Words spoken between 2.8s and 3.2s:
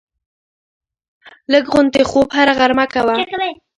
کومه